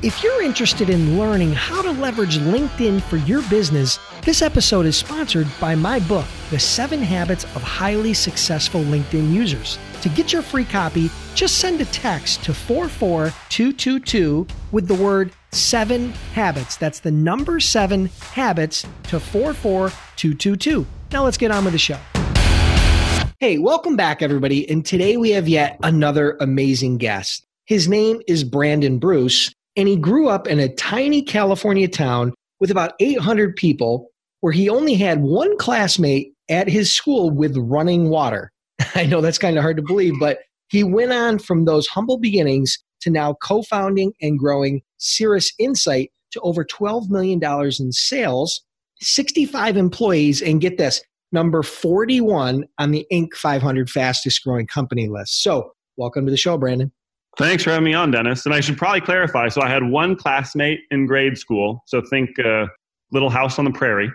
[0.00, 4.96] If you're interested in learning how to leverage LinkedIn for your business, this episode is
[4.96, 9.76] sponsored by my book, The Seven Habits of Highly Successful LinkedIn Users.
[10.02, 16.10] To get your free copy, just send a text to 44222 with the word seven
[16.32, 16.76] habits.
[16.76, 20.86] That's the number seven habits to 44222.
[21.10, 21.98] Now let's get on with the show.
[23.40, 24.70] Hey, welcome back, everybody.
[24.70, 27.48] And today we have yet another amazing guest.
[27.64, 32.72] His name is Brandon Bruce, and he grew up in a tiny California town with
[32.72, 34.08] about 800 people
[34.40, 38.50] where he only had one classmate at his school with running water.
[38.96, 42.18] I know that's kind of hard to believe, but he went on from those humble
[42.18, 47.40] beginnings to now co founding and growing Cirrus Insight to over $12 million
[47.78, 48.60] in sales,
[49.00, 53.34] 65 employees, and get this number 41 on the Inc.
[53.34, 55.40] 500 fastest growing company list.
[55.40, 56.90] So, welcome to the show, Brandon.
[57.38, 58.44] Thanks for having me on, Dennis.
[58.44, 59.48] And I should probably clarify.
[59.48, 61.84] So I had one classmate in grade school.
[61.86, 62.66] So think uh,
[63.12, 64.10] Little House on the Prairie.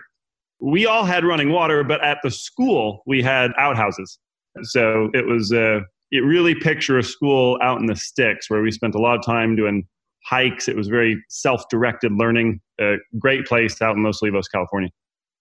[0.60, 4.18] We all had running water, but at the school we had outhouses.
[4.62, 5.80] So it was uh,
[6.10, 9.24] it really picture a school out in the sticks where we spent a lot of
[9.24, 9.84] time doing
[10.26, 10.68] hikes.
[10.68, 12.60] It was very self-directed learning.
[12.80, 14.90] A great place out in Los Olivos, California.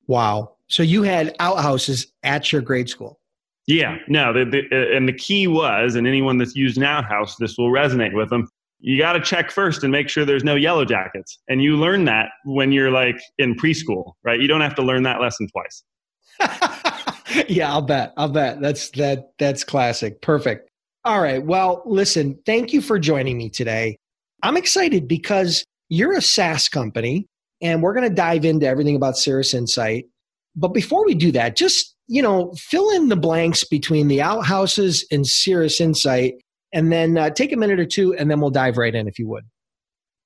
[0.07, 0.55] Wow.
[0.67, 3.19] So you had outhouses at your grade school.
[3.67, 7.37] Yeah, no, the, the, uh, and the key was, and anyone that's used an outhouse,
[7.37, 8.49] this will resonate with them.
[8.79, 11.39] You got to check first and make sure there's no yellow jackets.
[11.47, 14.41] And you learn that when you're like in preschool, right?
[14.41, 15.83] You don't have to learn that lesson twice.
[17.47, 18.13] yeah, I'll bet.
[18.17, 18.59] I'll bet.
[18.59, 20.21] That's that that's classic.
[20.21, 20.69] Perfect.
[21.05, 21.43] All right.
[21.43, 23.97] Well, listen, thank you for joining me today.
[24.41, 27.27] I'm excited because you're a SaaS company
[27.61, 30.05] and we're going to dive into everything about Cirrus Insight.
[30.55, 35.05] But before we do that, just you know, fill in the blanks between the outhouses
[35.11, 36.35] and Cirrus Insight,
[36.73, 39.19] and then uh, take a minute or two, and then we'll dive right in if
[39.19, 39.45] you would.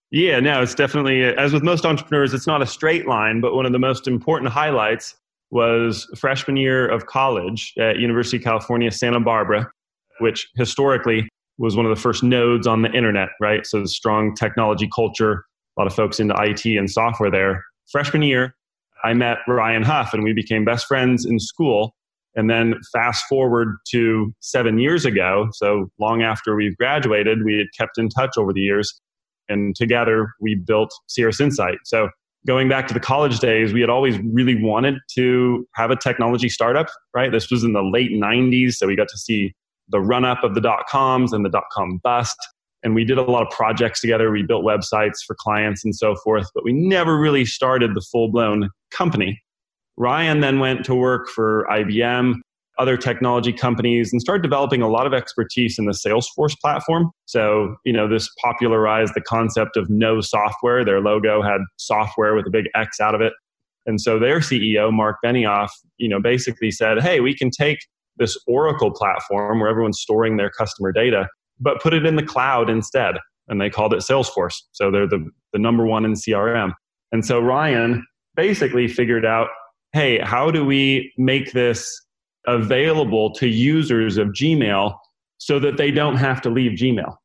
[0.09, 3.65] Yeah, no, it's definitely, as with most entrepreneurs, it's not a straight line, but one
[3.65, 5.15] of the most important highlights
[5.51, 9.69] was freshman year of college at University of California, Santa Barbara,
[10.19, 11.27] which historically
[11.57, 13.65] was one of the first nodes on the internet, right?
[13.65, 15.45] So the strong technology culture,
[15.77, 17.63] a lot of folks into IT and software there.
[17.91, 18.55] Freshman year,
[19.03, 21.95] I met Ryan Huff and we became best friends in school.
[22.35, 27.67] And then fast forward to seven years ago, so long after we've graduated, we had
[27.75, 29.01] kept in touch over the years.
[29.49, 31.79] And together we built Cirrus Insight.
[31.85, 32.09] So
[32.45, 36.49] going back to the college days, we had always really wanted to have a technology
[36.49, 37.31] startup, right?
[37.31, 38.73] This was in the late 90s.
[38.73, 39.55] So we got to see
[39.89, 42.37] the run up of the dot coms and the dot com bust
[42.87, 44.31] and we did a lot of projects together.
[44.31, 48.31] We built websites for clients and so forth, but we never really started the full
[48.31, 49.43] blown company.
[49.97, 52.35] Ryan then went to work for IBM,
[52.79, 57.11] other technology companies, and started developing a lot of expertise in the Salesforce platform.
[57.25, 60.85] So, you know, this popularized the concept of no software.
[60.85, 63.33] Their logo had software with a big X out of it.
[63.85, 67.79] And so their CEO, Marc Benioff, you know, basically said, hey, we can take
[68.15, 71.27] this Oracle platform where everyone's storing their customer data
[71.59, 73.15] but put it in the cloud instead.
[73.47, 74.55] And they called it Salesforce.
[74.71, 76.73] So they're the, the number one in CRM.
[77.11, 79.49] And so Ryan basically figured out
[79.93, 82.05] hey, how do we make this
[82.45, 84.95] available to users of Gmail
[85.37, 87.15] so that they don't have to leave Gmail?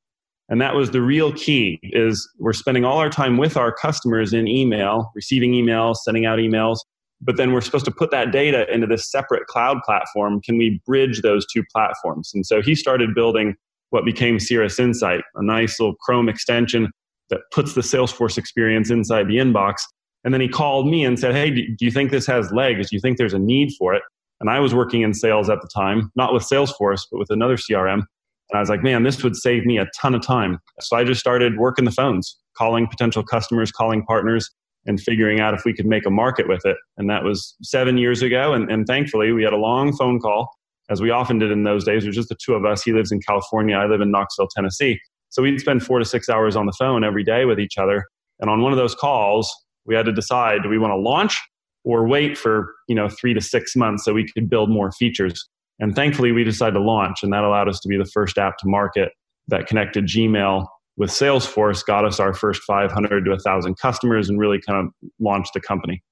[0.49, 4.33] And that was the real key is we're spending all our time with our customers
[4.33, 6.79] in email, receiving emails, sending out emails,
[7.23, 10.41] but then we're supposed to put that data into this separate cloud platform.
[10.43, 12.33] Can we bridge those two platforms?
[12.35, 13.55] And so he started building
[13.93, 16.91] what became Cirrus Insight, a nice little Chrome extension
[17.29, 19.83] that puts the Salesforce experience inside the inbox.
[20.25, 22.89] And then he called me and said, Hey, do you think this has legs?
[22.89, 24.03] Do you think there's a need for it?
[24.41, 27.57] And I was working in sales at the time, not with Salesforce, but with another
[27.57, 28.01] CRM.
[28.01, 30.59] And I was like, man, this would save me a ton of time.
[30.81, 34.51] So I just started working the phones, calling potential customers, calling partners,
[34.87, 36.77] and figuring out if we could make a market with it.
[36.97, 38.55] And that was seven years ago.
[38.55, 40.51] And, and thankfully, we had a long phone call
[40.93, 42.05] as we often did in those days.
[42.05, 42.83] It was just the two of us.
[42.83, 43.77] He lives in California.
[43.77, 45.01] I live in Knoxville, Tennessee.
[45.31, 48.05] So we'd spend four to six hours on the phone every day with each other.
[48.39, 49.51] And on one of those calls,
[49.87, 51.41] we had to decide do we want to launch
[51.85, 55.49] or wait for you know three to six months so we could build more features.
[55.81, 58.59] And thankfully, we decided to launch, and that allowed us to be the first app
[58.59, 59.11] to market
[59.49, 60.67] that connected Gmail
[60.97, 65.55] with Salesforce got us our first 500 to 1,000 customers and really kind of launched
[65.55, 66.03] the company.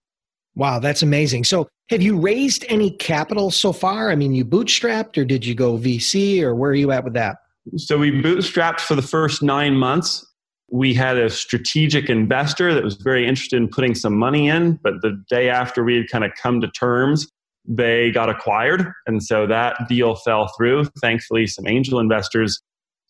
[0.61, 1.45] Wow, that's amazing.
[1.45, 4.11] So, have you raised any capital so far?
[4.11, 7.15] I mean, you bootstrapped or did you go VC or where are you at with
[7.15, 7.39] that?
[7.79, 10.23] So, we bootstrapped for the first nine months.
[10.71, 15.01] We had a strategic investor that was very interested in putting some money in, but
[15.01, 17.27] the day after we had kind of come to terms,
[17.67, 18.93] they got acquired.
[19.07, 20.85] And so that deal fell through.
[21.01, 22.61] Thankfully, some angel investors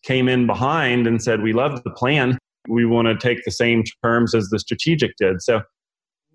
[0.03, 2.37] came in behind and said, We love the plan.
[2.69, 5.41] We want to take the same terms as the strategic did.
[5.41, 5.63] So,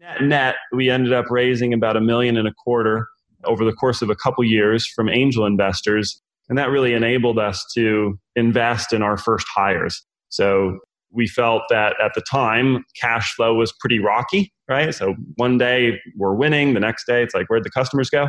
[0.06, 3.08] net, net we ended up raising about a million and a quarter
[3.44, 6.20] over the course of a couple years from angel investors.
[6.48, 10.04] And that really enabled us to invest in our first hires.
[10.28, 10.78] So,
[11.12, 14.94] we felt that at the time, cash flow was pretty rocky, right?
[14.94, 18.28] So, one day we're winning, the next day it's like, where'd the customers go?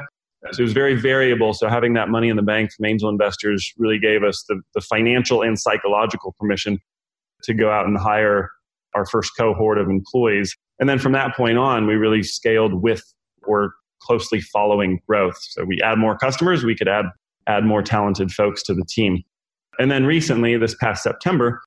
[0.52, 1.54] So it was very variable.
[1.54, 4.82] So having that money in the bank from angel investors really gave us the, the
[4.82, 6.80] financial and psychological permission
[7.44, 8.52] to go out and hire
[8.94, 10.56] our first cohort of employees.
[10.80, 13.04] And then from that point on, we really scaled with
[13.44, 15.38] or closely following growth.
[15.40, 17.06] So we add more customers, we could add
[17.48, 19.24] add more talented folks to the team.
[19.80, 21.62] And then recently, this past September,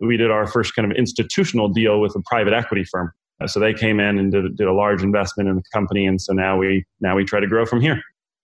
[0.00, 3.12] we did our first kind of institutional deal with a private equity firm.
[3.40, 6.20] Uh, so they came in and did, did a large investment in the company, and
[6.20, 8.00] so now we now we try to grow from here.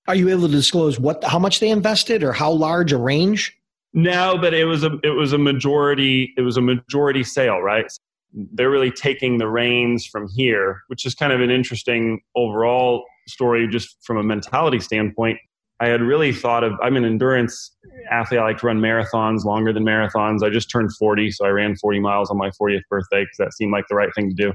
[0.08, 3.56] Are you able to disclose what how much they invested or how large a range?
[3.92, 7.90] No, but it was a it was a majority it was a majority sale, right?
[8.32, 13.66] They're really taking the reins from here, which is kind of an interesting overall story
[13.68, 15.38] just from a mentality standpoint.
[15.80, 17.74] I had really thought of I'm an endurance
[18.10, 18.40] athlete.
[18.40, 20.42] I like to run marathons longer than marathons.
[20.44, 23.54] I just turned 40, so I ran 40 miles on my 40th birthday because that
[23.54, 24.52] seemed like the right thing to do.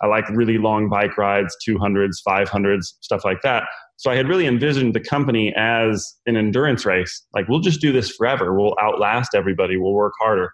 [0.00, 3.64] I like really long bike rides, 200s, 500s, stuff like that.
[3.96, 7.26] So I had really envisioned the company as an endurance race.
[7.34, 8.54] Like, we'll just do this forever.
[8.56, 9.76] We'll outlast everybody.
[9.76, 10.52] We'll work harder.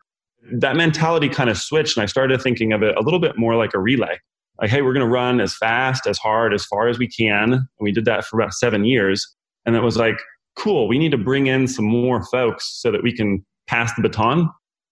[0.52, 3.56] That mentality kind of switched, and I started thinking of it a little bit more
[3.56, 4.18] like a relay.
[4.60, 7.52] Like, hey, we're going to run as fast, as hard, as far as we can.
[7.52, 9.26] And we did that for about seven years.
[9.66, 10.16] And it was like,
[10.56, 14.02] cool, we need to bring in some more folks so that we can pass the
[14.02, 14.48] baton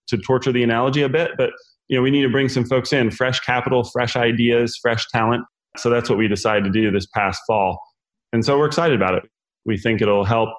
[0.07, 1.31] to torture the analogy a bit.
[1.37, 1.51] But
[1.87, 5.43] you know, we need to bring some folks in, fresh capital, fresh ideas, fresh talent.
[5.77, 7.79] So that's what we decided to do this past fall.
[8.31, 9.23] And so we're excited about it.
[9.65, 10.49] We think it'll help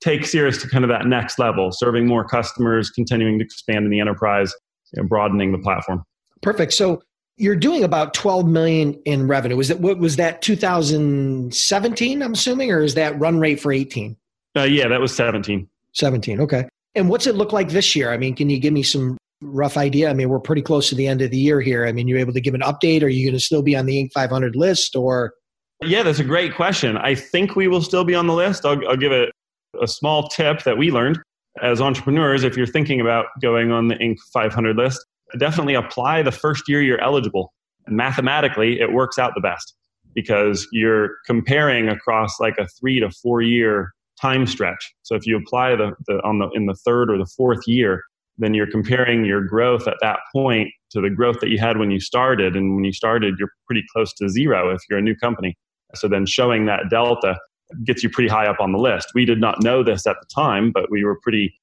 [0.00, 3.90] take Cirrus to kind of that next level, serving more customers, continuing to expand in
[3.90, 4.54] the enterprise,
[4.94, 6.04] and broadening the platform.
[6.42, 6.72] Perfect.
[6.72, 7.02] So
[7.36, 9.56] you're doing about 12 million in revenue.
[9.56, 12.22] Was that what was that 2017?
[12.22, 14.16] I'm assuming, or is that run rate for 18?
[14.56, 15.68] Uh, yeah, that was 17.
[15.92, 16.40] 17.
[16.40, 16.66] Okay.
[16.94, 18.10] And what's it look like this year?
[18.10, 20.08] I mean, can you give me some rough idea?
[20.08, 21.86] I mean, we're pretty close to the end of the year here.
[21.86, 23.02] I mean, you're able to give an update.
[23.02, 24.12] Are you going to still be on the Inc.
[24.12, 25.34] 500 list, or
[25.82, 26.96] yeah, that's a great question.
[26.96, 28.64] I think we will still be on the list.
[28.64, 29.30] I'll, I'll give it
[29.80, 31.18] a small tip that we learned
[31.62, 32.44] as entrepreneurs.
[32.44, 34.16] If you're thinking about going on the Inc.
[34.32, 35.04] 500 list,
[35.38, 37.52] definitely apply the first year you're eligible.
[37.88, 39.74] Mathematically, it works out the best
[40.14, 44.94] because you're comparing across like a three to four year time stretch.
[45.02, 48.02] So if you apply the, the on the in the third or the fourth year,
[48.38, 51.90] then you're comparing your growth at that point to the growth that you had when
[51.90, 52.56] you started.
[52.56, 55.56] And when you started, you're pretty close to zero if you're a new company.
[55.94, 57.38] So then showing that delta
[57.84, 59.08] gets you pretty high up on the list.
[59.14, 61.54] We did not know this at the time, but we were pretty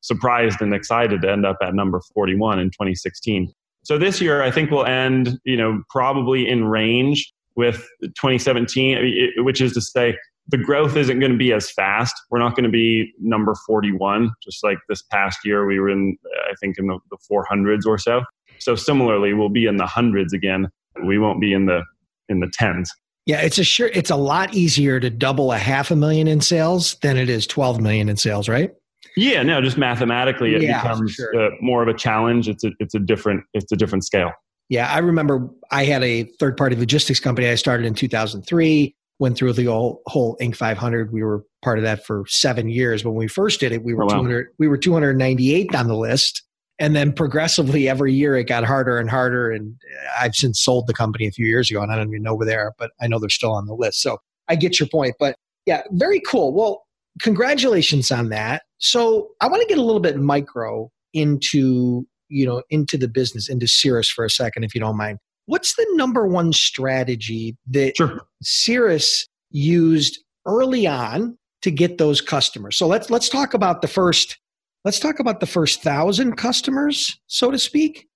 [0.00, 3.52] surprised and excited to end up at number 41 in 2016.
[3.84, 9.60] So this year, I think we'll end, you know, probably in range with 2017, which
[9.60, 10.16] is to say
[10.48, 12.14] the growth isn't going to be as fast.
[12.30, 16.16] We're not going to be number 41, just like this past year we were in,
[16.48, 18.22] I think, in the, the 400s or so.
[18.58, 20.68] So similarly, we'll be in the hundreds again.
[21.04, 21.82] We won't be in the
[22.28, 22.90] in the tens.
[23.26, 26.40] Yeah, it's a sure it's a lot easier to double a half a million in
[26.40, 28.72] sales than it is 12 million in sales, right?
[29.16, 31.40] Yeah, no, just mathematically it yeah, becomes sure.
[31.40, 32.48] uh, more of a challenge.
[32.48, 34.32] It's a it's a different it's a different scale.
[34.68, 39.36] Yeah, I remember I had a third party logistics company I started in 2003, went
[39.36, 41.12] through the whole, whole Inc 500.
[41.12, 43.04] We were part of that for 7 years.
[43.04, 44.14] When we first did it, we were oh, wow.
[44.14, 46.42] 200 we were 298 on the list
[46.82, 49.52] and then progressively every year it got harder and harder.
[49.52, 49.76] And
[50.20, 52.46] i've since sold the company a few years ago and i don't even know where
[52.46, 54.02] they are but i know they're still on the list.
[54.02, 56.52] So i get your point but yeah very cool.
[56.52, 56.82] Well
[57.20, 58.62] congratulations on that.
[58.78, 63.48] So i want to get a little bit micro into you know into the business
[63.48, 65.18] into cirrus for a second if you don't mind.
[65.46, 68.22] What's the number one strategy that sure.
[68.42, 72.76] cirrus used early on to get those customers?
[72.76, 74.38] So let's let's talk about the first
[74.84, 78.08] let's talk about the first thousand customers, so to speak.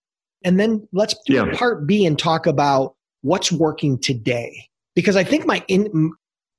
[0.45, 1.53] And then let's do yeah.
[1.55, 4.69] part B and talk about what's working today.
[4.95, 6.13] Because I think my in,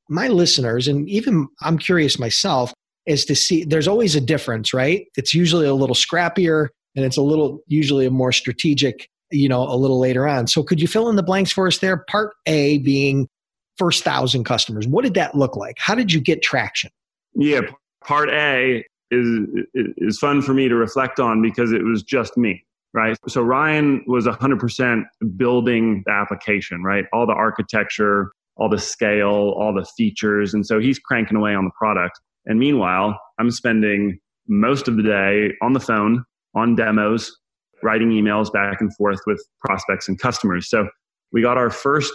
[0.09, 2.73] my listeners, and even I'm curious myself,
[3.05, 5.07] is to see there's always a difference, right?
[5.15, 6.67] It's usually a little scrappier.
[6.97, 10.47] and it's a little usually a more strategic, you know, a little later on.
[10.47, 11.97] So could you fill in the blanks for us there?
[12.09, 13.29] Part A being
[13.77, 14.87] first thousand customers.
[14.87, 15.77] What did that look like?
[15.77, 16.89] How did you get traction?
[17.35, 17.61] Yeah,
[18.03, 22.63] part A is is fun for me to reflect on because it was just me,
[22.93, 23.17] right?
[23.27, 25.03] So Ryan was 100%
[25.35, 27.05] building the application, right?
[27.13, 31.65] All the architecture, all the scale, all the features, and so he's cranking away on
[31.65, 32.19] the product.
[32.45, 36.23] And meanwhile, I'm spending most of the day on the phone,
[36.55, 37.35] on demos,
[37.83, 40.69] writing emails back and forth with prospects and customers.
[40.69, 40.87] So
[41.31, 42.13] we got our first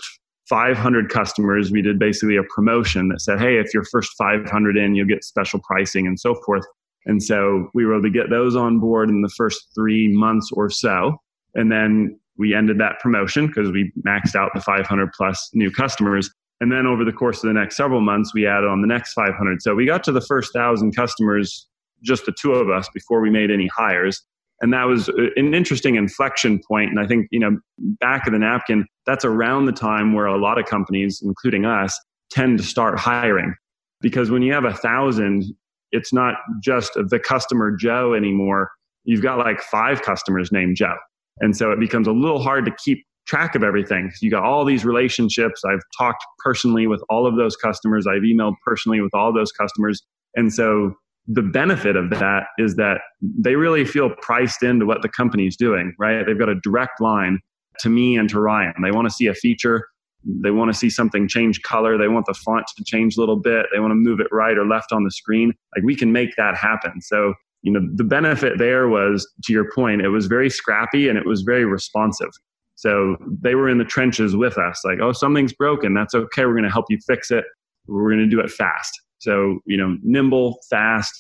[0.49, 1.71] 500 customers.
[1.71, 5.25] We did basically a promotion that said, hey, if you're first 500 in, you'll get
[5.25, 6.65] special pricing and so forth.
[7.07, 10.51] And so we were able to get those on board in the first three months
[10.53, 11.17] or so.
[11.55, 16.31] And then we ended that promotion because we maxed out the 500 plus new customers.
[16.61, 19.13] And then over the course of the next several months, we added on the next
[19.15, 19.63] 500.
[19.63, 21.67] So we got to the first thousand customers,
[22.03, 24.23] just the two of us, before we made any hires.
[24.61, 26.91] And that was uh, an interesting inflection point.
[26.91, 30.41] And I think, you know, back of the napkin, that's around the time where a
[30.41, 31.99] lot of companies, including us,
[32.31, 33.55] tend to start hiring.
[34.01, 35.45] Because when you have a thousand,
[35.93, 38.71] it's not just the customer Joe anymore.
[39.05, 40.97] You've got like five customers named Joe.
[41.41, 44.11] And so it becomes a little hard to keep track of everything.
[44.21, 45.63] You got all these relationships.
[45.65, 48.07] I've talked personally with all of those customers.
[48.07, 50.03] I've emailed personally with all those customers.
[50.35, 50.95] And so
[51.27, 55.95] the benefit of that is that they really feel priced into what the company's doing,
[55.99, 56.25] right?
[56.27, 57.39] They've got a direct line
[57.81, 58.75] to me and to Ryan.
[58.83, 59.87] They want to see a feature.
[60.25, 61.99] They want to see something change color.
[61.99, 63.67] They want the font to change a little bit.
[63.73, 65.53] They want to move it right or left on the screen.
[65.75, 67.01] Like we can make that happen.
[67.01, 71.19] So, you know, the benefit there was, to your point, it was very scrappy and
[71.19, 72.31] it was very responsive.
[72.75, 75.95] So they were in the trenches with us, like, oh, something's broken.
[75.95, 76.45] That's okay.
[76.45, 77.45] We're going to help you fix it.
[77.87, 79.01] We're going to do it fast.
[79.19, 81.13] So, you know, nimble, fast,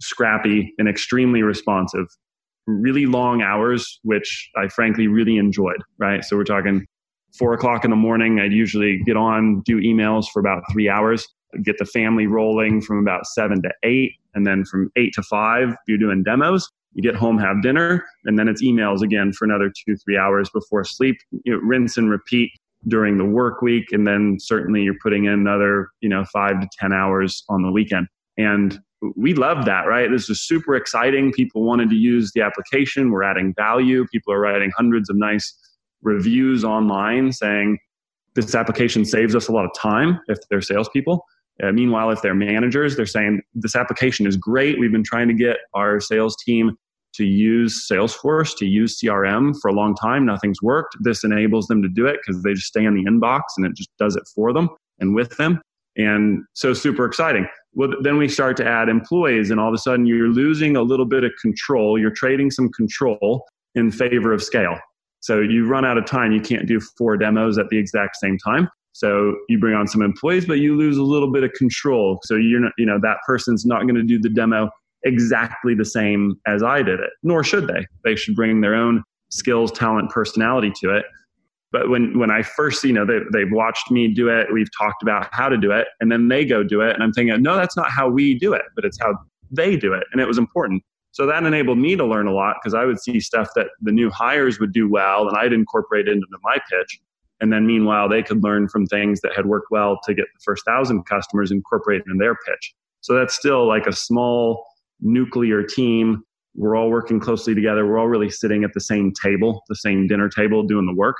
[0.00, 2.06] scrappy, and extremely responsive.
[2.66, 6.24] Really long hours, which I frankly really enjoyed, right?
[6.24, 6.86] So we're talking
[7.38, 8.40] four o'clock in the morning.
[8.40, 11.26] I'd usually get on, do emails for about three hours,
[11.62, 14.12] get the family rolling from about seven to eight.
[14.34, 16.68] And then from eight to five, you're doing demos.
[16.94, 20.50] You get home, have dinner, and then it's emails again for another two, three hours
[20.50, 21.16] before sleep.
[21.44, 22.50] You know, rinse and repeat
[22.88, 23.92] during the work week.
[23.92, 27.70] And then certainly you're putting in another, you know, five to 10 hours on the
[27.70, 28.08] weekend.
[28.38, 28.80] And
[29.16, 30.10] we love that, right?
[30.10, 31.32] This is super exciting.
[31.32, 33.10] People wanted to use the application.
[33.10, 34.06] We're adding value.
[34.12, 35.54] People are writing hundreds of nice
[36.02, 37.78] reviews online saying
[38.34, 41.24] this application saves us a lot of time if they're salespeople.
[41.62, 44.78] Uh, meanwhile, if they're managers, they're saying this application is great.
[44.78, 46.76] We've been trying to get our sales team
[47.14, 50.24] to use Salesforce, to use CRM for a long time.
[50.24, 50.96] Nothing's worked.
[51.00, 53.74] This enables them to do it because they just stay in the inbox and it
[53.76, 54.68] just does it for them
[55.00, 55.60] and with them.
[55.96, 57.46] And so super exciting.
[57.74, 60.82] Well, then we start to add employees, and all of a sudden you're losing a
[60.82, 61.98] little bit of control.
[61.98, 64.78] You're trading some control in favor of scale.
[65.20, 66.32] So you run out of time.
[66.32, 68.68] You can't do four demos at the exact same time.
[68.92, 72.18] So you bring on some employees, but you lose a little bit of control.
[72.24, 74.70] So you're not, you know, that person's not going to do the demo
[75.04, 77.86] exactly the same as I did it, nor should they.
[78.04, 81.04] They should bring their own skills, talent, personality to it.
[81.72, 85.02] But when, when I first, you know, they, they've watched me do it, we've talked
[85.02, 86.94] about how to do it, and then they go do it.
[86.94, 89.14] And I'm thinking, no, that's not how we do it, but it's how
[89.52, 90.02] they do it.
[90.12, 90.82] And it was important.
[91.12, 93.92] So that enabled me to learn a lot because I would see stuff that the
[93.92, 97.00] new hires would do well and I'd incorporate into my pitch.
[97.40, 100.40] And then meanwhile, they could learn from things that had worked well to get the
[100.44, 102.74] first thousand customers incorporated in their pitch.
[103.00, 104.66] So that's still like a small
[105.00, 106.22] nuclear team.
[106.54, 107.86] We're all working closely together.
[107.86, 111.16] We're all really sitting at the same table, the same dinner table, doing the work.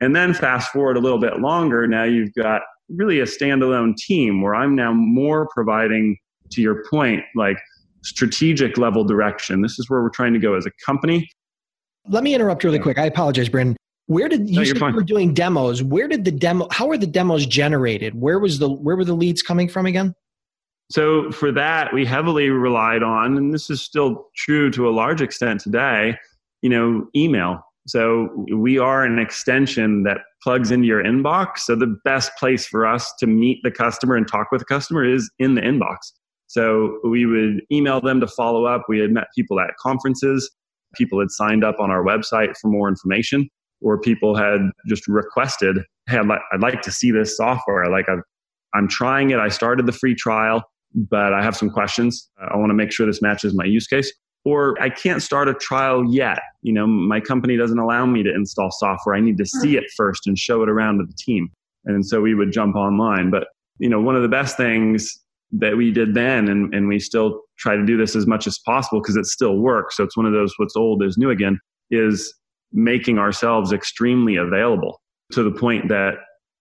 [0.00, 4.42] And then fast forward a little bit longer, now you've got really a standalone team
[4.42, 6.18] where I'm now more providing,
[6.50, 7.56] to your point, like
[8.04, 9.62] strategic level direction.
[9.62, 11.28] This is where we're trying to go as a company.
[12.08, 12.98] Let me interrupt really quick.
[12.98, 13.76] I apologize, Brandon.
[14.06, 15.82] Where did you, no, you were doing demos?
[15.82, 16.68] Where did the demo?
[16.70, 18.14] How were the demos generated?
[18.14, 20.14] Where was the where were the leads coming from again?
[20.90, 25.22] So for that, we heavily relied on, and this is still true to a large
[25.22, 26.18] extent today,
[26.60, 27.60] you know, email.
[27.86, 31.60] So we are an extension that plugs into your inbox.
[31.60, 35.04] So the best place for us to meet the customer and talk with the customer
[35.04, 35.96] is in the inbox.
[36.46, 38.84] So we would email them to follow up.
[38.88, 40.50] We had met people at conferences.
[40.94, 43.48] People had signed up on our website for more information,
[43.80, 47.86] or people had just requested, "Hey, I'd, I'd like to see this software.
[47.90, 48.16] Like i
[48.74, 49.38] I'm trying it.
[49.38, 52.30] I started the free trial but I have some questions.
[52.38, 54.12] I want to make sure this matches my use case.
[54.44, 56.38] Or I can't start a trial yet.
[56.62, 59.14] You know, my company doesn't allow me to install software.
[59.14, 59.78] I need to see hmm.
[59.78, 61.48] it first and show it around to the team.
[61.86, 63.30] And so we would jump online.
[63.30, 63.48] But,
[63.78, 65.18] you know, one of the best things
[65.58, 68.58] that we did then, and, and we still try to do this as much as
[68.58, 69.96] possible because it still works.
[69.96, 71.58] So it's one of those what's old is new again,
[71.90, 72.34] is
[72.72, 75.00] making ourselves extremely available
[75.32, 76.14] to the point that,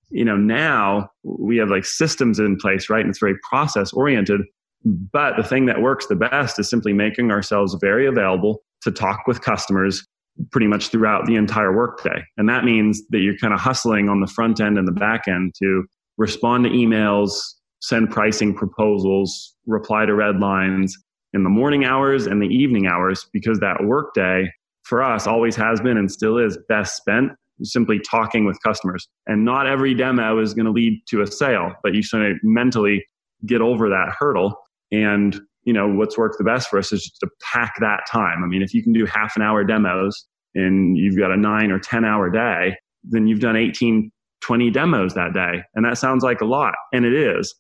[0.10, 3.02] you know, now we have like systems in place, right?
[3.02, 4.42] And it's very process oriented.
[4.86, 9.22] But the thing that works the best is simply making ourselves very available to talk
[9.26, 10.06] with customers
[10.52, 12.24] pretty much throughout the entire workday.
[12.38, 15.28] And that means that you're kind of hustling on the front end and the back
[15.28, 15.86] end to
[16.18, 17.40] respond to emails,
[17.84, 20.98] send pricing proposals, reply to red lines
[21.34, 24.50] in the morning hours and the evening hours because that workday
[24.84, 29.08] for us always has been and still is best spent simply talking with customers.
[29.28, 32.38] And not every demo is going to lead to a sale, but you sort of
[32.42, 33.06] mentally
[33.46, 34.56] get over that hurdle.
[34.94, 38.44] And you know what's worked the best for us is just to pack that time.
[38.44, 40.26] I mean, if you can do half an hour demos
[40.56, 44.10] and you've got a nine or ten hour day, then you've done 18,
[44.42, 45.64] 20 demos that day.
[45.76, 47.54] And that sounds like a lot, and it is.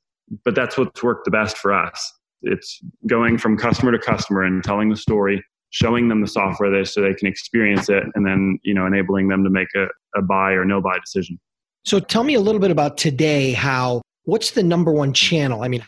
[0.43, 2.13] But that's what's worked the best for us.
[2.41, 6.85] It's going from customer to customer and telling the story showing them the software there
[6.85, 10.21] so they can experience it and then you know enabling them to make a, a
[10.21, 11.37] buy or no buy decision.
[11.83, 15.63] So tell me a little bit about today how what's the number one channel?
[15.63, 15.83] I mean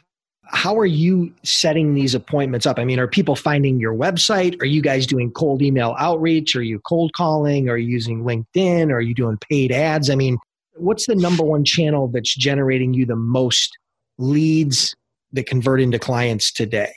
[0.48, 2.80] how are you setting these appointments up?
[2.80, 4.60] I mean are people finding your website?
[4.62, 6.56] Are you guys doing cold email outreach?
[6.56, 7.70] Are you cold calling?
[7.70, 8.92] Are you using linkedin?
[8.92, 10.10] Are you doing paid ads?
[10.10, 10.38] I mean
[10.78, 13.78] what's the number one channel that's generating you the most
[14.18, 14.96] leads
[15.32, 16.94] that convert into clients today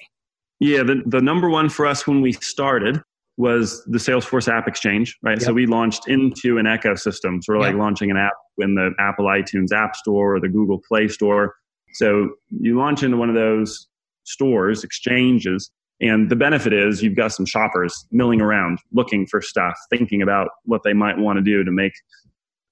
[0.60, 3.00] yeah, the, the number one for us when we started
[3.36, 5.38] was the Salesforce App Exchange, right?
[5.38, 5.46] Yep.
[5.46, 7.72] So we launched into an ecosystem, sort of yep.
[7.72, 11.54] like launching an app in the Apple iTunes App Store or the Google Play Store.
[11.94, 13.86] So you launch into one of those
[14.24, 15.70] stores, exchanges,
[16.00, 20.48] and the benefit is you've got some shoppers milling around looking for stuff, thinking about
[20.64, 21.92] what they might want to do to make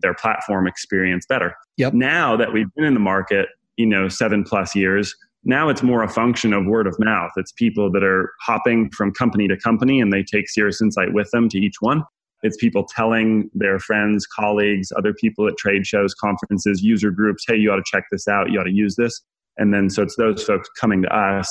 [0.00, 1.54] their platform experience better.
[1.76, 1.94] Yep.
[1.94, 5.14] Now that we've been in the market, you know, seven plus years,
[5.45, 7.30] now it's more a function of word of mouth.
[7.37, 11.30] It's people that are hopping from company to company and they take Cirrus Insight with
[11.30, 12.02] them to each one.
[12.42, 17.56] It's people telling their friends, colleagues, other people at trade shows, conferences, user groups, hey,
[17.56, 19.22] you ought to check this out, you ought to use this.
[19.57, 21.48] And then so it's those folks coming to us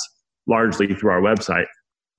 [0.47, 1.65] largely through our website.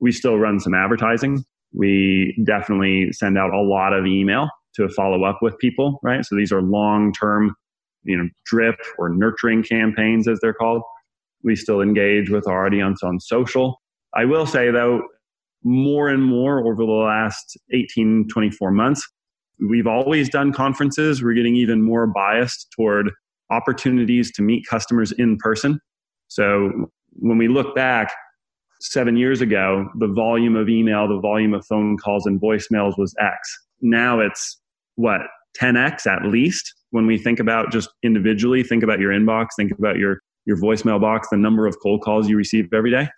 [0.00, 1.44] We still run some advertising.
[1.72, 6.24] We definitely send out a lot of email to follow up with people, right?
[6.24, 7.54] So these are long term,
[8.06, 10.82] you know, drip or nurturing campaigns as they're called
[11.46, 13.80] we still engage with our audience on social.
[14.14, 15.02] I will say, though,
[15.62, 19.06] more and more over the last 18, 24 months,
[19.70, 21.22] we've always done conferences.
[21.22, 23.10] We're getting even more biased toward
[23.50, 25.80] opportunities to meet customers in person.
[26.28, 28.12] So when we look back,
[28.80, 33.14] seven years ago, the volume of email, the volume of phone calls and voicemails was
[33.18, 33.38] X.
[33.80, 34.60] Now it's
[34.96, 35.22] what,
[35.58, 36.74] 10X at least?
[36.90, 41.00] When we think about just individually, think about your inbox, think about your your voicemail
[41.00, 43.08] box, the number of cold calls you receive every day.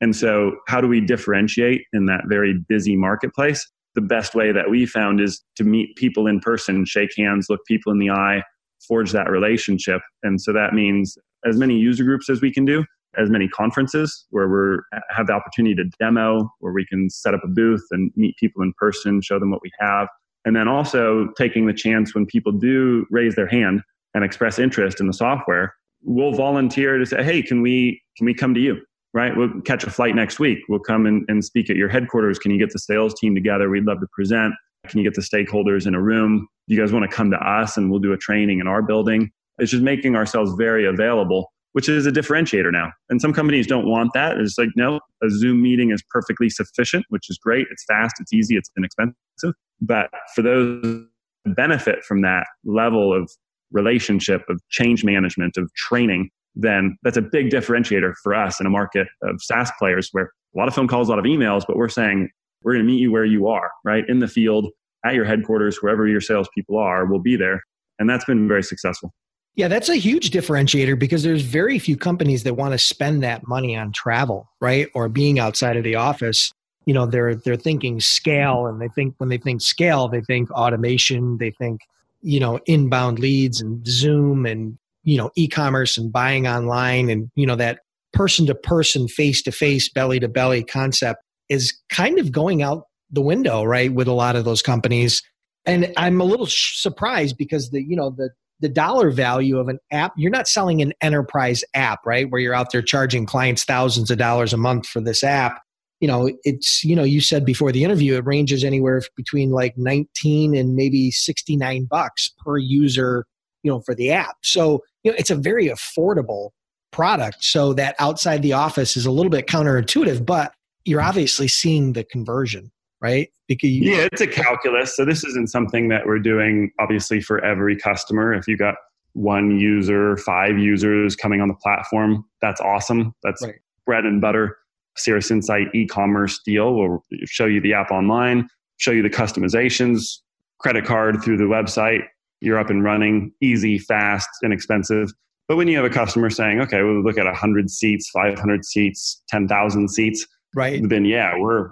[0.00, 3.66] And so, how do we differentiate in that very busy marketplace?
[3.94, 7.60] The best way that we found is to meet people in person, shake hands, look
[7.66, 8.42] people in the eye,
[8.86, 10.02] forge that relationship.
[10.22, 12.84] And so that means as many user groups as we can do,
[13.16, 14.78] as many conferences where we
[15.10, 18.62] have the opportunity to demo, where we can set up a booth and meet people
[18.62, 20.08] in person, show them what we have.
[20.46, 23.82] And then also taking the chance when people do raise their hand
[24.14, 25.74] and express interest in the software
[26.06, 28.80] we'll volunteer to say, hey, can we can we come to you?
[29.12, 29.36] Right?
[29.36, 30.58] We'll catch a flight next week.
[30.68, 32.38] We'll come and, and speak at your headquarters.
[32.38, 33.68] Can you get the sales team together?
[33.70, 34.54] We'd love to present.
[34.88, 36.46] Can you get the stakeholders in a room?
[36.68, 38.82] Do you guys want to come to us and we'll do a training in our
[38.82, 39.30] building?
[39.58, 42.90] It's just making ourselves very available, which is a differentiator now.
[43.10, 44.38] And some companies don't want that.
[44.38, 47.66] It's like, no, a Zoom meeting is perfectly sufficient, which is great.
[47.70, 49.52] It's fast, it's easy, it's inexpensive.
[49.82, 51.04] But for those
[51.44, 53.30] benefit from that level of
[53.72, 58.70] relationship, of change management, of training, then that's a big differentiator for us in a
[58.70, 61.76] market of SaaS players where a lot of phone calls, a lot of emails, but
[61.76, 62.30] we're saying
[62.62, 64.04] we're going to meet you where you are, right?
[64.08, 64.70] In the field,
[65.04, 67.60] at your headquarters, wherever your salespeople are, we'll be there.
[67.98, 69.12] And that's been very successful.
[69.56, 73.48] Yeah, that's a huge differentiator because there's very few companies that want to spend that
[73.48, 74.88] money on travel, right?
[74.94, 76.52] Or being outside of the office.
[76.84, 80.50] You know, they're they're thinking scale and they think when they think scale, they think
[80.52, 81.80] automation, they think
[82.22, 87.46] you know inbound leads and zoom and you know e-commerce and buying online and you
[87.46, 87.80] know that
[88.12, 92.84] person to person face to face belly to belly concept is kind of going out
[93.10, 95.22] the window right with a lot of those companies
[95.66, 99.78] and i'm a little surprised because the you know the the dollar value of an
[99.92, 102.30] app you're not selling an enterprise app right?
[102.30, 105.60] Where you're out there charging clients thousands of dollars a month for this app.
[106.00, 109.74] You know it's you know you said before the interview it ranges anywhere between like
[109.76, 113.26] 19 and maybe 69 bucks per user
[113.62, 114.36] you know for the app.
[114.42, 116.50] So you know it's a very affordable
[116.96, 117.44] product.
[117.44, 120.54] So that outside the office is a little bit counterintuitive, but
[120.86, 123.28] you're obviously seeing the conversion, right?
[123.48, 124.96] Because you- yeah, it's a calculus.
[124.96, 128.32] So this isn't something that we're doing obviously for every customer.
[128.34, 128.74] If you got
[129.12, 133.14] one user, five users coming on the platform, that's awesome.
[133.22, 133.54] That's right.
[133.86, 134.58] bread and butter.
[134.98, 140.18] Cirrus Insight e-commerce deal We'll show you the app online, show you the customizations,
[140.58, 142.00] credit card through the website.
[142.40, 145.10] You're up and running, easy, fast, inexpensive.
[145.48, 149.22] But when you have a customer saying, okay, we'll look at 100 seats, 500 seats,
[149.28, 150.80] 10,000 seats, right?
[150.86, 151.70] Then yeah, we're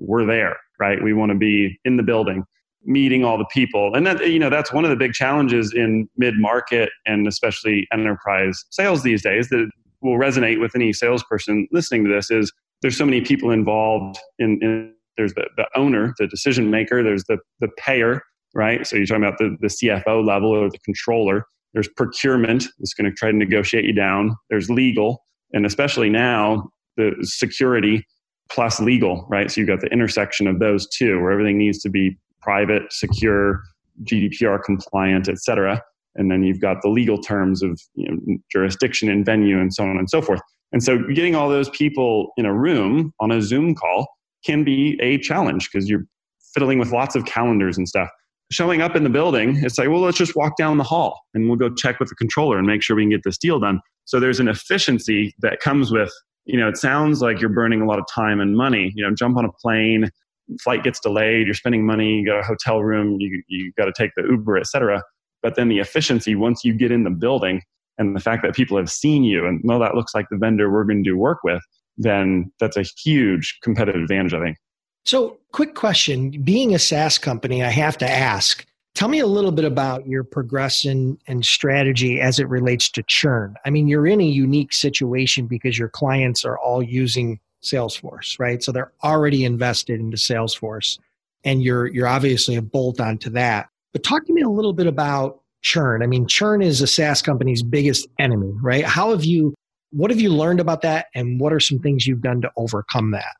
[0.00, 1.02] we're there, right?
[1.02, 2.44] We want to be in the building,
[2.84, 6.08] meeting all the people, and that you know that's one of the big challenges in
[6.16, 9.70] mid market and especially enterprise sales these days that
[10.02, 14.58] will resonate with any salesperson listening to this is there's so many people involved in,
[14.62, 18.22] in there's the, the owner, the decision maker, there's the, the payer,
[18.54, 18.86] right?
[18.86, 21.44] So you're talking about the, the CFO level or the controller.
[21.74, 24.34] There's procurement that's going to try to negotiate you down.
[24.48, 28.06] There's legal, and especially now, the security
[28.50, 29.50] plus legal, right?
[29.50, 33.62] So you've got the intersection of those two where everything needs to be private, secure,
[34.04, 35.82] GDPR compliant, et cetera.
[36.16, 39.84] And then you've got the legal terms of you know, jurisdiction and venue and so
[39.84, 40.40] on and so forth.
[40.72, 44.08] And so getting all those people in a room on a Zoom call
[44.44, 46.04] can be a challenge because you're
[46.54, 48.08] fiddling with lots of calendars and stuff.
[48.50, 51.46] Showing up in the building, it's like, well, let's just walk down the hall and
[51.46, 53.80] we'll go check with the controller and make sure we can get this deal done.
[54.06, 56.12] So there's an efficiency that comes with,
[56.44, 58.92] you know, it sounds like you're burning a lot of time and money.
[58.94, 60.10] You know, jump on a plane,
[60.62, 63.92] flight gets delayed, you're spending money, you got a hotel room, you, you got to
[63.96, 65.02] take the Uber, etc.
[65.42, 67.62] But then the efficiency, once you get in the building,
[68.00, 70.72] and the fact that people have seen you and know that looks like the vendor
[70.72, 71.62] we're going to do work with,
[71.98, 74.56] then that's a huge competitive advantage, I think.
[75.04, 79.52] So, quick question being a SaaS company, I have to ask tell me a little
[79.52, 83.54] bit about your progression and strategy as it relates to churn.
[83.64, 88.62] I mean, you're in a unique situation because your clients are all using Salesforce, right?
[88.62, 90.98] So they're already invested into Salesforce
[91.44, 93.68] and you're you're obviously a bolt onto that.
[93.92, 96.02] But talk to me a little bit about churn.
[96.02, 98.84] I mean, churn is a SaaS company's biggest enemy, right?
[98.84, 99.54] How have you
[99.92, 103.10] what have you learned about that and what are some things you've done to overcome
[103.10, 103.36] that?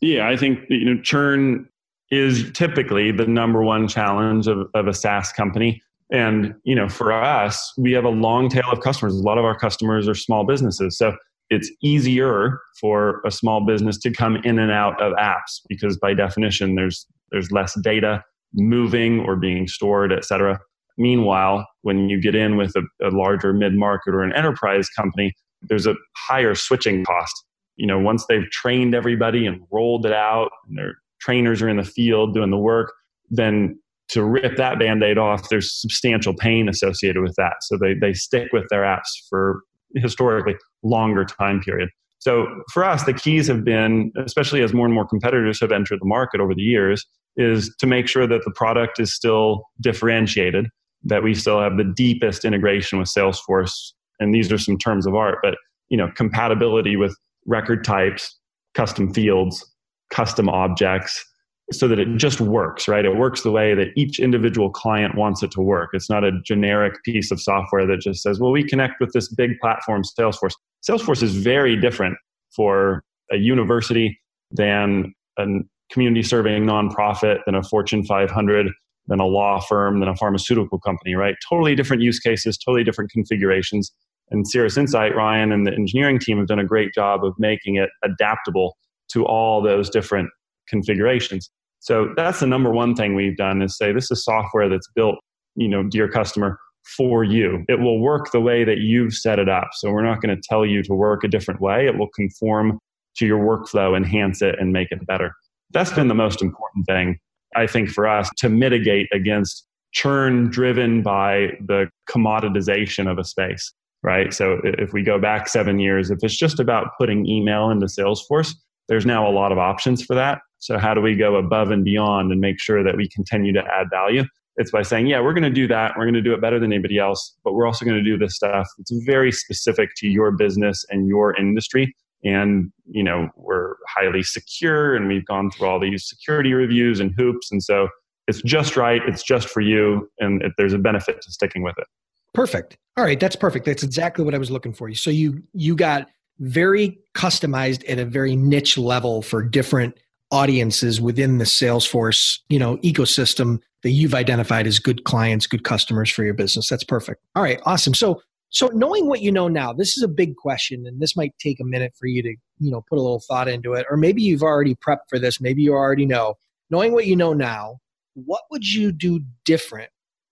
[0.00, 1.68] Yeah, I think you know churn
[2.12, 5.82] is typically the number one challenge of, of a SaaS company.
[6.12, 9.14] And you know, for us, we have a long tail of customers.
[9.14, 10.98] A lot of our customers are small businesses.
[10.98, 11.16] So
[11.48, 16.12] it's easier for a small business to come in and out of apps because by
[16.12, 18.22] definition there's there's less data
[18.52, 20.60] moving or being stored, et cetera.
[20.98, 25.32] Meanwhile, when you get in with a, a larger mid market or an enterprise company,
[25.62, 27.34] there's a higher switching cost.
[27.76, 31.76] You know, once they've trained everybody and rolled it out, and their trainers are in
[31.76, 32.92] the field doing the work,
[33.30, 37.54] then to rip that band-aid off, there's substantial pain associated with that.
[37.62, 39.62] So they, they stick with their apps for
[39.94, 41.88] historically longer time period.
[42.18, 46.00] So for us, the keys have been, especially as more and more competitors have entered
[46.00, 47.04] the market over the years,
[47.36, 50.66] is to make sure that the product is still differentiated
[51.04, 53.72] that we still have the deepest integration with Salesforce.
[54.20, 55.56] And these are some terms of art, but
[55.88, 58.38] you know, compatibility with record types,
[58.74, 59.64] custom fields,
[60.12, 61.24] custom objects,
[61.72, 63.04] so that it just works, right?
[63.04, 65.90] It works the way that each individual client wants it to work.
[65.94, 69.32] It's not a generic piece of software that just says, well, we connect with this
[69.32, 70.52] big platform, Salesforce.
[70.88, 72.16] Salesforce is very different
[72.54, 74.20] for a university
[74.50, 75.46] than a
[75.90, 78.70] community serving nonprofit, than a Fortune 500
[79.06, 81.34] than a law firm, than a pharmaceutical company, right?
[81.48, 83.92] Totally different use cases, totally different configurations.
[84.30, 87.76] And Cirrus Insight, Ryan and the engineering team have done a great job of making
[87.76, 88.76] it adaptable
[89.12, 90.30] to all those different
[90.68, 91.50] configurations.
[91.80, 95.16] So that's the number one thing we've done is say this is software that's built,
[95.56, 96.58] you know, dear customer,
[96.96, 97.64] for you.
[97.68, 99.68] It will work the way that you've set it up.
[99.72, 101.86] So we're not going to tell you to work a different way.
[101.86, 102.78] It will conform
[103.16, 105.32] to your workflow, enhance it, and make it better.
[105.70, 107.18] That's been the most important thing
[107.54, 113.72] I think, for us to mitigate against churn driven by the commoditization of a space,
[114.02, 114.32] right?
[114.32, 118.54] So if we go back seven years, if it's just about putting email into Salesforce,
[118.88, 120.40] there's now a lot of options for that.
[120.58, 123.62] So how do we go above and beyond and make sure that we continue to
[123.62, 124.24] add value?
[124.56, 125.94] It's by saying, yeah, we're going to do that.
[125.96, 128.18] We're going to do it better than anybody else, but we're also going to do
[128.18, 131.94] this stuff that's very specific to your business and your industry.
[132.24, 137.12] And you know we're highly secure and we've gone through all these security reviews and
[137.16, 137.50] hoops.
[137.50, 137.88] And so
[138.28, 139.02] it's just right.
[139.08, 140.08] It's just for you.
[140.20, 141.86] And it, there's a benefit to sticking with it.
[142.34, 142.76] Perfect.
[142.96, 143.18] All right.
[143.18, 143.66] That's perfect.
[143.66, 144.92] That's exactly what i was looking for.
[144.94, 146.08] So you you got
[146.42, 149.98] very customized at a very niche level for different
[150.30, 156.10] audiences within the salesforce you know ecosystem that you've identified as good clients good customers
[156.10, 158.20] for your business that's perfect all right awesome so
[158.54, 161.58] So knowing what you know now, this is a big question, and this might take
[161.58, 163.86] a minute for you to, you know, put a little thought into it.
[163.90, 165.40] Or maybe you've already prepped for this.
[165.40, 166.34] Maybe you already know.
[166.70, 167.78] Knowing what you know now,
[168.12, 169.88] what would you do different?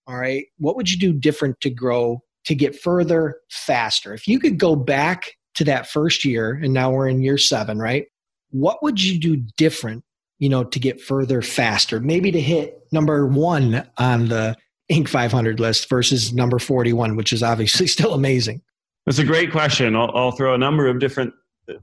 [0.06, 0.44] All right.
[0.58, 4.12] What would you do different to grow, to get further faster?
[4.12, 7.78] If you could go back to that first year, and now we're in year seven,
[7.78, 8.06] right?
[8.50, 10.04] What would you do different,
[10.38, 12.00] you know, to get further faster?
[12.00, 14.56] Maybe to hit number one on the
[14.90, 15.08] Inc.
[15.08, 18.62] 500 list versus number 41, which is obviously still amazing?
[19.06, 19.96] That's a great question.
[19.96, 21.32] I'll, I'll throw a number of different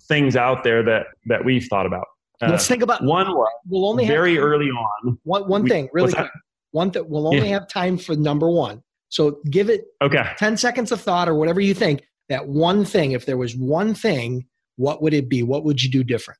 [0.04, 2.06] things out there that that we've thought about.
[2.42, 3.28] Uh, Let's think about one.
[3.68, 5.18] We'll only have very have, early on.
[5.24, 6.30] One one thing, really quick.
[6.72, 7.60] One that we'll only yeah.
[7.60, 8.84] have time for number one.
[9.10, 10.32] So give it okay.
[10.38, 12.04] 10 seconds of thought or whatever you think.
[12.30, 15.44] That one thing, if there was one thing, what would it be?
[15.44, 16.40] What would you do different?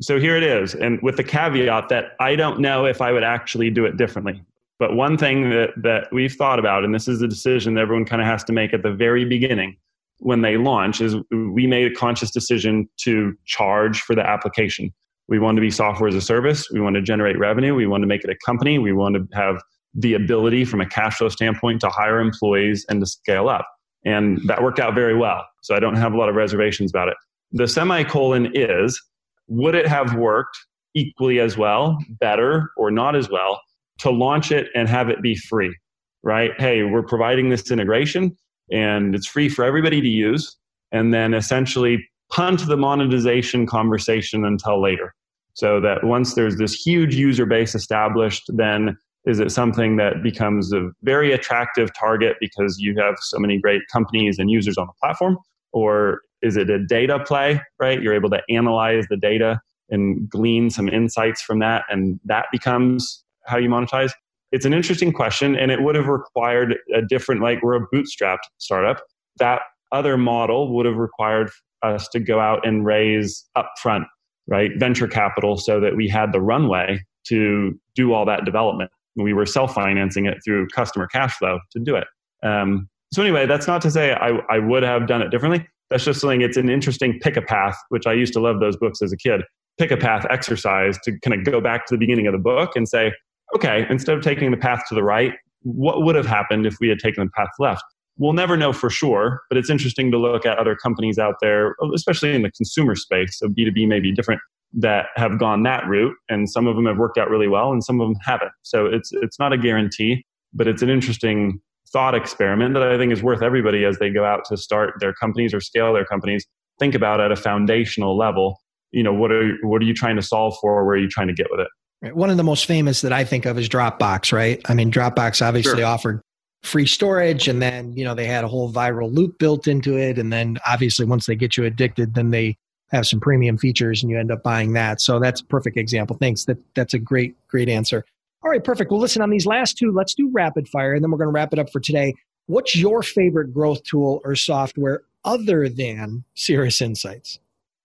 [0.00, 0.74] So here it is.
[0.74, 4.42] And with the caveat that I don't know if I would actually do it differently.
[4.78, 8.04] But one thing that, that we've thought about, and this is a decision that everyone
[8.04, 9.76] kind of has to make at the very beginning
[10.20, 14.92] when they launch, is we made a conscious decision to charge for the application.
[15.26, 16.70] We want to be software as a service.
[16.70, 17.74] We want to generate revenue.
[17.74, 18.78] We want to make it a company.
[18.78, 19.60] We want to have
[19.94, 23.66] the ability from a cash flow standpoint to hire employees and to scale up.
[24.04, 25.44] And that worked out very well.
[25.62, 27.16] So I don't have a lot of reservations about it.
[27.52, 29.00] The semicolon is
[29.48, 30.56] would it have worked
[30.94, 33.60] equally as well, better, or not as well
[33.98, 35.74] to launch it and have it be free,
[36.22, 36.52] right?
[36.58, 38.36] Hey, we're providing this integration
[38.70, 40.56] and it's free for everybody to use.
[40.92, 45.14] And then essentially punt the monetization conversation until later.
[45.54, 48.96] So that once there's this huge user base established, then
[49.28, 53.82] is it something that becomes a very attractive target because you have so many great
[53.92, 55.36] companies and users on the platform?
[55.72, 58.00] Or is it a data play, right?
[58.00, 59.60] You're able to analyze the data
[59.90, 64.12] and glean some insights from that, and that becomes how you monetize?
[64.50, 68.48] It's an interesting question, and it would have required a different, like we're a bootstrapped
[68.56, 69.02] startup.
[69.36, 69.60] That
[69.92, 71.50] other model would have required
[71.82, 74.06] us to go out and raise upfront,
[74.46, 78.90] right, venture capital so that we had the runway to do all that development.
[79.22, 82.06] We were self financing it through customer cash flow to do it.
[82.42, 85.66] Um, so, anyway, that's not to say I, I would have done it differently.
[85.90, 88.76] That's just something, it's an interesting pick a path, which I used to love those
[88.76, 89.42] books as a kid.
[89.78, 92.72] Pick a path exercise to kind of go back to the beginning of the book
[92.76, 93.12] and say,
[93.54, 96.88] okay, instead of taking the path to the right, what would have happened if we
[96.88, 97.82] had taken the path left?
[98.18, 101.76] We'll never know for sure, but it's interesting to look at other companies out there,
[101.94, 103.38] especially in the consumer space.
[103.38, 104.40] So B2B may be different
[104.74, 107.82] that have gone that route, and some of them have worked out really well, and
[107.82, 108.52] some of them haven't.
[108.62, 113.12] So it's it's not a guarantee, but it's an interesting thought experiment that I think
[113.12, 116.46] is worth everybody as they go out to start their companies or scale their companies.
[116.78, 118.60] Think about at a foundational level.
[118.90, 120.80] You know, what are what are you trying to solve for?
[120.80, 122.14] or Where are you trying to get with it?
[122.14, 124.60] One of the most famous that I think of is Dropbox, right?
[124.68, 125.86] I mean, Dropbox obviously sure.
[125.86, 126.22] offered
[126.62, 130.18] free storage and then, you know, they had a whole viral loop built into it.
[130.18, 132.56] And then obviously once they get you addicted, then they
[132.90, 135.00] have some premium features and you end up buying that.
[135.00, 136.16] So that's a perfect example.
[136.16, 136.44] Thanks.
[136.44, 138.04] That that's a great, great answer.
[138.42, 138.90] All right, perfect.
[138.90, 141.32] Well, listen, on these last two, let's do rapid fire and then we're going to
[141.32, 142.14] wrap it up for today.
[142.46, 147.40] What's your favorite growth tool or software other than Cirrus Insights?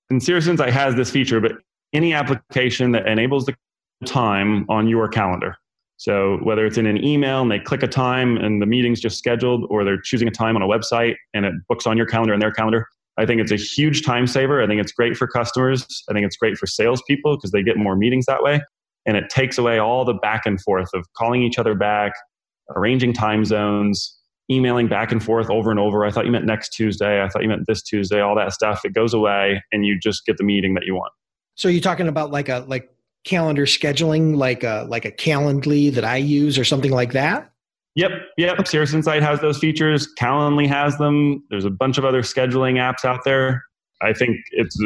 [0.10, 1.54] And Cirrus Insight has this feature, but
[1.92, 3.56] any application that enables the
[4.06, 5.58] time on your calendar.
[5.98, 9.18] So whether it's in an email and they click a time and the meeting's just
[9.18, 12.34] scheduled, or they're choosing a time on a website and it books on your calendar
[12.34, 14.62] and their calendar, I think it's a huge time saver.
[14.62, 15.86] I think it's great for customers.
[16.10, 18.62] I think it's great for salespeople because they get more meetings that way.
[19.06, 22.14] And it takes away all the back and forth of calling each other back,
[22.76, 24.18] arranging time zones,
[24.50, 26.06] emailing back and forth over and over.
[26.06, 27.22] I thought you meant next Tuesday.
[27.22, 28.84] I thought you meant this Tuesday, all that stuff.
[28.84, 31.12] It goes away and you just get the meeting that you want.
[31.56, 32.90] So you're talking about like a like
[33.24, 37.53] calendar scheduling like a like a calendly that i use or something like that
[37.96, 38.60] yep yep.
[38.60, 38.70] Okay.
[38.70, 40.08] cirrus insight has those features.
[40.20, 41.44] Calendly has them.
[41.50, 43.64] There's a bunch of other scheduling apps out there.
[44.02, 44.78] I think it's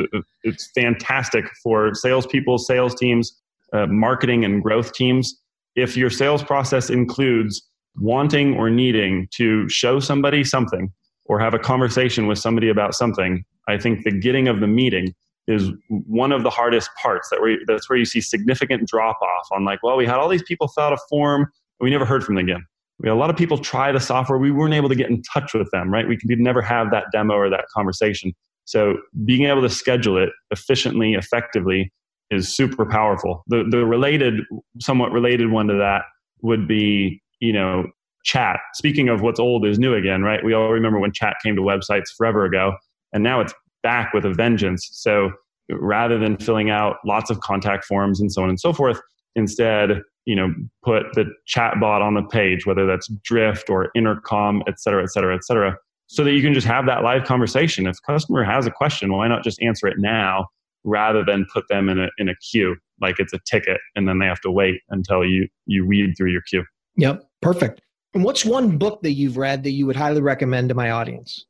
[0.44, 3.36] it's fantastic for salespeople sales teams
[3.74, 5.40] uh, marketing and growth teams.
[5.76, 7.62] If your sales process includes
[7.98, 10.92] wanting or needing to show somebody something
[11.26, 15.14] or have a conversation with somebody about something i think the getting of the meeting
[15.48, 19.48] is one of the hardest parts that we, that's where you see significant drop off
[19.52, 22.06] on like well we had all these people fill out a form and we never
[22.06, 22.66] heard from them again
[23.06, 24.40] a lot of people try the software.
[24.40, 26.08] We weren't able to get in touch with them right?
[26.08, 28.34] We could never have that demo or that conversation.
[28.66, 31.92] So being able to schedule it efficiently effectively
[32.32, 33.44] is super powerful.
[33.48, 34.42] The, the related
[34.80, 36.04] somewhat related one to that
[36.42, 37.86] would be you know
[38.24, 38.60] chat.
[38.74, 40.44] Speaking of what's old is new again right?
[40.44, 42.76] We all remember when chat came to websites forever ago
[43.14, 44.90] and now it's back with a vengeance.
[44.92, 45.32] So
[45.70, 49.00] rather than filling out lots of contact forms and so on and so forth,
[49.36, 54.62] instead, you know, put the chat bot on the page, whether that's Drift or Intercom,
[54.68, 55.78] et cetera, et cetera, et cetera.
[56.08, 57.86] so that you can just have that live conversation.
[57.86, 60.48] If customer has a question, why not just answer it now
[60.84, 64.20] rather than put them in a, in a queue like it's a ticket and then
[64.20, 66.64] they have to wait until you, you read through your queue.
[66.96, 67.82] Yep, perfect.
[68.14, 71.46] And what's one book that you've read that you would highly recommend to my audience?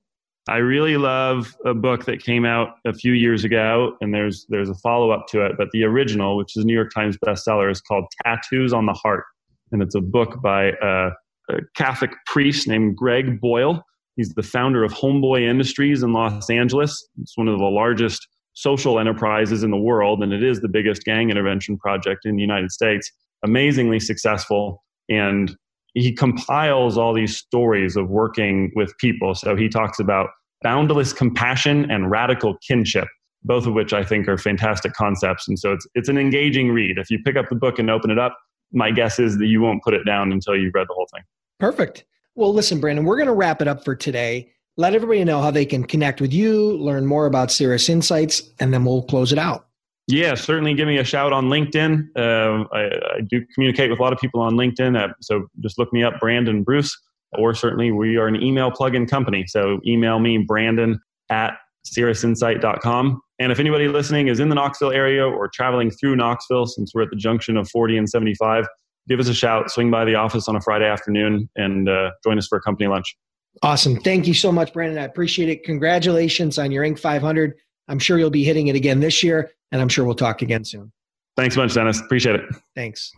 [0.50, 4.70] I really love a book that came out a few years ago, and there's there's
[4.70, 5.58] a follow up to it.
[5.58, 9.26] But the original, which is New York Times bestseller, is called Tattoos on the Heart,
[9.72, 11.12] and it's a book by a,
[11.50, 13.84] a Catholic priest named Greg Boyle.
[14.16, 17.08] He's the founder of Homeboy Industries in Los Angeles.
[17.22, 21.04] It's one of the largest social enterprises in the world, and it is the biggest
[21.04, 23.12] gang intervention project in the United States.
[23.44, 25.56] Amazingly successful, and
[25.98, 29.34] he compiles all these stories of working with people.
[29.34, 30.30] So he talks about
[30.62, 33.08] boundless compassion and radical kinship,
[33.44, 35.48] both of which I think are fantastic concepts.
[35.48, 36.98] And so it's, it's an engaging read.
[36.98, 38.38] If you pick up the book and open it up,
[38.72, 41.24] my guess is that you won't put it down until you've read the whole thing.
[41.60, 42.06] Perfect.
[42.36, 44.52] Well, listen, Brandon, we're going to wrap it up for today.
[44.76, 48.72] Let everybody know how they can connect with you, learn more about Cirrus Insights, and
[48.72, 49.68] then we'll close it out.
[50.08, 52.08] Yeah, certainly give me a shout on LinkedIn.
[52.16, 54.98] Uh, I, I, do communicate with a lot of people on LinkedIn.
[54.98, 56.98] Uh, so just look me up, Brandon Bruce,
[57.38, 59.46] or certainly we are an email plug-in company.
[59.48, 60.98] So email me, Brandon
[61.30, 63.22] at cirrusinsight.com.
[63.40, 67.04] And if anybody listening is in the Knoxville area or traveling through Knoxville, since we're
[67.04, 68.66] at the junction of 40 and 75,
[69.10, 72.38] give us a shout, swing by the office on a Friday afternoon, and uh, join
[72.38, 73.16] us for a company lunch.
[73.62, 74.00] Awesome.
[74.00, 75.00] Thank you so much, Brandon.
[75.00, 75.64] I appreciate it.
[75.64, 77.00] Congratulations on your Inc.
[77.00, 77.56] 500.
[77.88, 80.66] I'm sure you'll be hitting it again this year, and I'm sure we'll talk again
[80.66, 80.92] soon.
[81.36, 82.00] Thanks much, Dennis.
[82.02, 82.42] Appreciate it.
[82.76, 83.12] Thanks.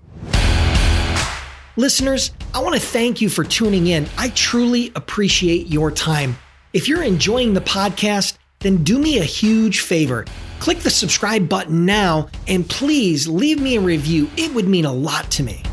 [1.77, 4.07] Listeners, I want to thank you for tuning in.
[4.17, 6.37] I truly appreciate your time.
[6.73, 10.25] If you're enjoying the podcast, then do me a huge favor.
[10.59, 14.29] Click the subscribe button now and please leave me a review.
[14.35, 15.63] It would mean a lot to me.